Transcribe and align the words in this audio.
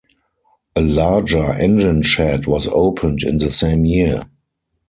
A 0.75 0.81
larger 0.81 1.53
engine 1.59 2.01
shed 2.01 2.47
was 2.47 2.67
opened 2.67 3.21
in 3.21 3.37
the 3.37 3.51
same 3.51 3.85
year. 3.85 4.25